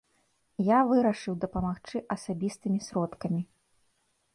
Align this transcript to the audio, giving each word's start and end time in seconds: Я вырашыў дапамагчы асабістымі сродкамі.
Я 0.67 0.79
вырашыў 0.91 1.33
дапамагчы 1.45 1.97
асабістымі 2.17 2.79
сродкамі. 2.91 3.41